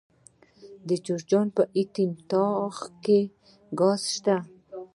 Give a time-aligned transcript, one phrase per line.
[0.87, 3.19] د جوزجان په یتیم تاغ کې
[3.79, 4.37] ګاز شته.